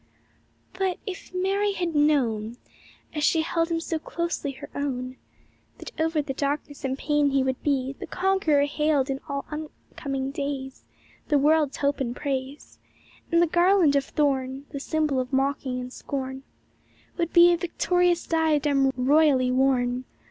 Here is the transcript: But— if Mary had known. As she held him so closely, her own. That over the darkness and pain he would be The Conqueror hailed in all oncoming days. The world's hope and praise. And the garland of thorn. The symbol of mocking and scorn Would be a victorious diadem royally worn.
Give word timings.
But— 0.73 0.97
if 1.05 1.31
Mary 1.31 1.73
had 1.73 1.93
known. 1.93 2.57
As 3.13 3.23
she 3.23 3.41
held 3.43 3.69
him 3.69 3.79
so 3.79 3.99
closely, 3.99 4.53
her 4.53 4.67
own. 4.73 5.17
That 5.77 5.91
over 6.01 6.23
the 6.23 6.33
darkness 6.33 6.83
and 6.83 6.97
pain 6.97 7.29
he 7.29 7.43
would 7.43 7.61
be 7.61 7.95
The 7.99 8.07
Conqueror 8.07 8.65
hailed 8.65 9.11
in 9.11 9.19
all 9.29 9.45
oncoming 9.51 10.31
days. 10.31 10.85
The 11.27 11.37
world's 11.37 11.77
hope 11.77 11.99
and 11.99 12.15
praise. 12.15 12.79
And 13.31 13.43
the 13.43 13.45
garland 13.45 13.95
of 13.95 14.05
thorn. 14.05 14.65
The 14.71 14.79
symbol 14.79 15.19
of 15.19 15.31
mocking 15.31 15.79
and 15.79 15.93
scorn 15.93 16.41
Would 17.17 17.31
be 17.31 17.53
a 17.53 17.57
victorious 17.57 18.25
diadem 18.25 18.89
royally 18.97 19.51
worn. 19.51 20.05